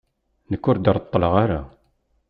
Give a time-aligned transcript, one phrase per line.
[0.51, 1.61] Nekk ur d-reṭṭleɣ ara.